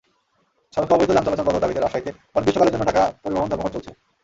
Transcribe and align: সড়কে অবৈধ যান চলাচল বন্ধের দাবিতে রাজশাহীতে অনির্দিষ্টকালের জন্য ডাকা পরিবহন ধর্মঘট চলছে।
সড়কে 0.73 0.93
অবৈধ 0.95 1.09
যান 1.09 1.25
চলাচল 1.25 1.45
বন্ধের 1.45 1.63
দাবিতে 1.63 1.81
রাজশাহীতে 1.81 2.11
অনির্দিষ্টকালের 2.35 2.73
জন্য 2.73 2.87
ডাকা 2.87 3.03
পরিবহন 3.23 3.49
ধর্মঘট 3.51 3.71
চলছে। 3.75 3.91